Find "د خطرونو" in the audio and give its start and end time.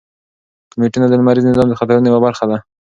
1.69-2.09